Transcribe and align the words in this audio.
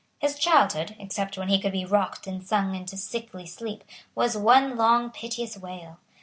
His 0.17 0.39
childhood, 0.39 0.95
except 0.97 1.37
when 1.37 1.49
he 1.49 1.59
could 1.59 1.73
be 1.73 1.85
rocked 1.85 2.25
and 2.25 2.43
sung 2.43 2.73
into 2.73 2.97
sickly 2.97 3.45
sleep, 3.45 3.83
was 4.15 4.35
one 4.35 4.75
long 4.75 5.11
piteous 5.11 5.59
wail. 5.59 5.99